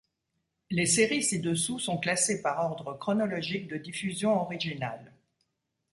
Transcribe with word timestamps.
Les 0.71 0.87
séries 0.87 1.21
ci-dessous 1.21 1.77
sont 1.77 1.99
classées 1.99 2.41
par 2.41 2.57
ordre 2.65 2.95
chronologique 2.97 3.67
de 3.67 3.77
diffusion 3.77 4.35
originale. 4.41 5.13